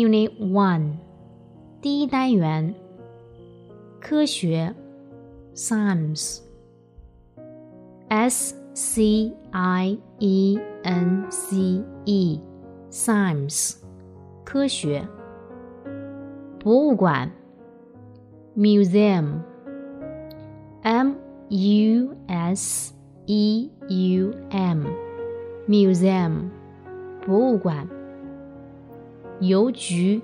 [0.00, 0.96] Unit One，
[1.80, 2.74] 第一单元，
[4.00, 4.74] 科学，
[5.54, 13.76] Science，S C I E N C E，Science，
[14.44, 15.08] 科学，
[16.58, 17.32] 博物馆，
[18.56, 21.14] Museum，M
[21.48, 22.92] U S
[23.24, 26.50] E U M，Museum，
[27.24, 27.88] 博物馆。
[29.40, 30.22] 邮局，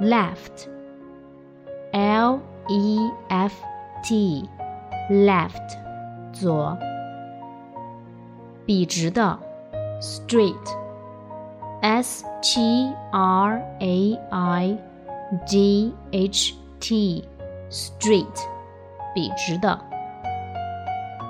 [0.00, 0.68] left。
[2.20, 3.54] L E F
[4.02, 4.46] T
[5.10, 5.78] left
[6.30, 6.76] 左，
[8.66, 9.38] 笔直的
[10.02, 10.54] straight
[11.80, 14.78] S T R A I
[15.46, 17.24] G H T
[17.70, 18.46] straight
[19.14, 19.80] 笔直的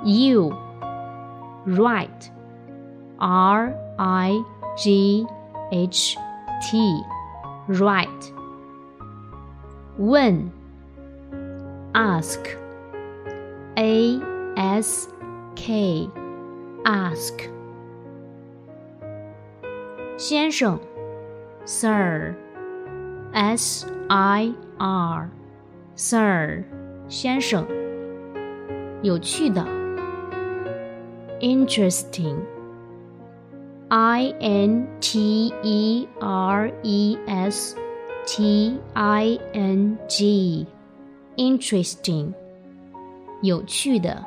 [0.04, 0.52] U
[1.64, 2.28] right
[3.18, 4.32] R I
[4.76, 5.24] G
[5.70, 6.18] H
[6.60, 7.04] T
[7.68, 8.32] right
[9.98, 10.50] 问
[11.92, 12.40] ，ask,
[13.76, 14.20] a
[14.56, 15.08] s
[15.54, 16.08] k,
[16.84, 17.50] ask。
[20.16, 20.78] 先生，
[21.64, 22.34] sir,
[23.32, 25.28] s i r,
[25.94, 26.64] sir，
[27.08, 27.66] 先生。
[29.02, 29.64] 有趣的，
[31.40, 32.36] interesting,
[33.88, 40.66] i n t e r e s。T I N G
[41.36, 42.32] interesting
[43.42, 44.24] 有趣的，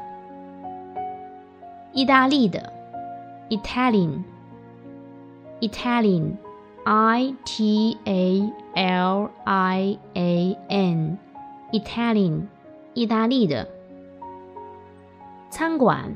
[1.92, 2.72] 意大利的
[3.50, 4.24] Italian
[5.60, 6.38] Italian
[6.86, 11.18] I T A L I A N
[11.72, 12.48] Italian
[12.94, 13.68] 意大利的
[15.50, 16.16] 餐馆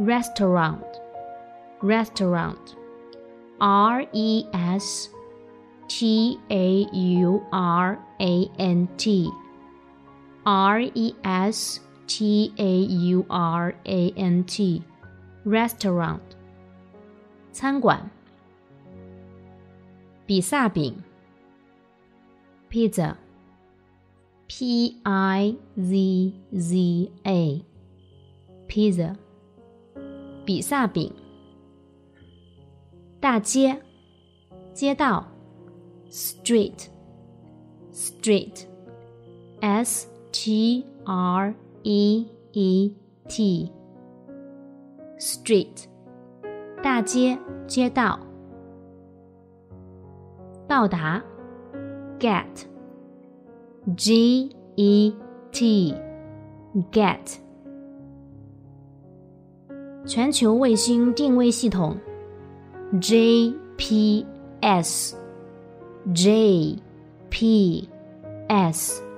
[0.00, 0.78] Restaurant
[1.80, 2.56] Restaurant
[3.58, 5.10] R E S
[5.88, 9.30] T A U R A N T
[10.44, 12.78] R E S T A
[13.10, 14.82] U R A N T
[15.44, 16.20] restaurant
[17.52, 18.10] 餐馆。
[20.26, 20.96] 比萨饼
[22.70, 23.14] pizza
[24.48, 27.64] P I Z Z A
[28.66, 29.14] pizza
[30.46, 31.12] 比萨饼。
[33.20, 33.80] 大街
[34.74, 35.26] 街道
[36.10, 36.88] street
[37.90, 38.66] street
[39.60, 40.06] s
[40.41, 42.95] t r e e
[43.27, 43.69] t
[45.17, 45.83] street
[46.81, 47.37] 大街
[47.67, 48.17] 街道
[50.65, 51.21] 到达
[52.17, 52.45] get
[53.97, 55.13] g e
[55.51, 55.93] t
[56.89, 57.37] get
[60.05, 61.97] 全球卫星定位系统
[63.01, 64.25] ，J P
[64.61, 65.21] S，J
[67.29, 67.89] P
[68.47, 69.08] S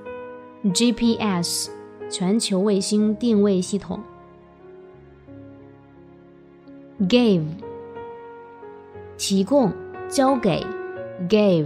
[0.69, 1.71] G P S
[2.07, 3.99] 全球卫星定位系统。
[7.09, 7.43] Give
[9.17, 9.73] 提供
[10.07, 10.63] 交给
[11.27, 11.65] Give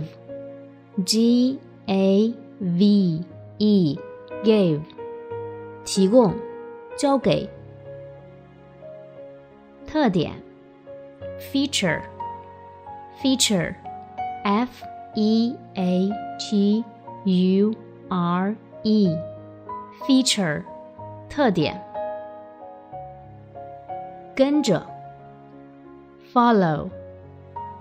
[1.06, 3.22] G A V
[3.58, 4.00] E
[4.46, 4.80] Give
[5.84, 6.34] 提供
[6.96, 7.50] 交给。
[9.86, 10.32] 特点
[11.52, 12.02] Feature
[13.22, 13.76] Feature
[14.46, 16.10] F E A
[16.40, 16.84] T
[17.26, 17.74] U
[18.08, 18.56] R
[18.88, 19.18] E
[20.06, 20.62] feature
[21.28, 21.76] 特点，
[24.36, 24.86] 跟着
[26.32, 26.88] ，follow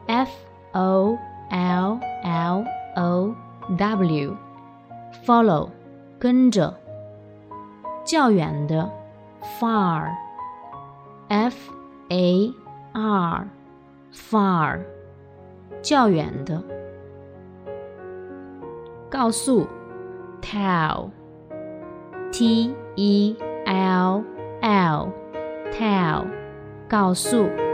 [0.07, 0.31] f
[0.73, 1.15] o
[1.51, 2.65] l l
[2.97, 3.35] o
[3.77, 4.35] w
[5.27, 5.69] follow
[6.19, 6.75] 跟着，
[8.03, 8.91] 较远的
[9.61, 10.11] ，far
[11.29, 11.71] f
[12.09, 12.51] a
[12.95, 13.47] r
[14.11, 14.81] far
[15.83, 16.63] 较远的，
[19.11, 19.67] 告诉
[20.45, 21.11] ，tell
[22.31, 23.37] T E
[23.67, 24.25] L
[24.61, 25.13] L.
[25.73, 26.27] Tell
[26.89, 27.74] 告诉。